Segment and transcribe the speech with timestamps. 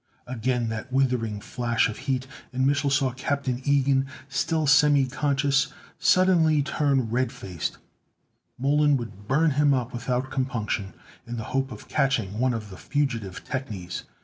[0.25, 6.63] Again that withering flash of heat, and Mich'l saw Captain Ilgen, still semi conscious, suddenly
[6.63, 7.77] turn red faced.
[8.57, 10.95] Mollon would burn him up without compunction,
[11.27, 14.01] in the hope of catching one of the fugitive technies.